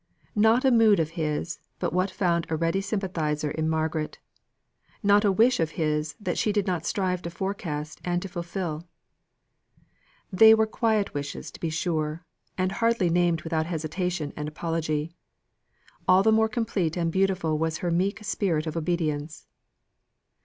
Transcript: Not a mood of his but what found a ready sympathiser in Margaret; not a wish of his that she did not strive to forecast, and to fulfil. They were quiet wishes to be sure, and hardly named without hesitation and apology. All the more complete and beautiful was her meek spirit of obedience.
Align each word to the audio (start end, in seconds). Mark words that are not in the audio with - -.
Not 0.35 0.65
a 0.65 0.71
mood 0.71 0.99
of 0.99 1.11
his 1.11 1.59
but 1.77 1.93
what 1.93 2.09
found 2.09 2.47
a 2.49 2.55
ready 2.55 2.81
sympathiser 2.81 3.51
in 3.51 3.69
Margaret; 3.69 4.17
not 5.03 5.23
a 5.23 5.31
wish 5.31 5.59
of 5.59 5.73
his 5.77 6.15
that 6.19 6.39
she 6.39 6.51
did 6.51 6.65
not 6.65 6.87
strive 6.87 7.21
to 7.21 7.29
forecast, 7.29 8.01
and 8.03 8.19
to 8.23 8.27
fulfil. 8.27 8.87
They 10.33 10.55
were 10.55 10.65
quiet 10.65 11.13
wishes 11.13 11.51
to 11.51 11.59
be 11.59 11.69
sure, 11.69 12.25
and 12.57 12.71
hardly 12.71 13.11
named 13.11 13.43
without 13.43 13.67
hesitation 13.67 14.33
and 14.35 14.47
apology. 14.47 15.13
All 16.07 16.23
the 16.23 16.31
more 16.31 16.49
complete 16.49 16.97
and 16.97 17.11
beautiful 17.11 17.59
was 17.59 17.77
her 17.77 17.91
meek 17.91 18.23
spirit 18.23 18.65
of 18.65 18.75
obedience. 18.75 19.45